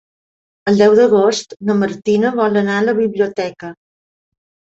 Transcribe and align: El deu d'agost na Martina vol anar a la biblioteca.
El 0.69 0.79
deu 0.83 0.93
d'agost 0.99 1.53
na 1.69 1.75
Martina 1.81 2.33
vol 2.41 2.57
anar 2.63 2.79
a 2.79 2.85
la 2.87 2.97
biblioteca. 3.03 3.73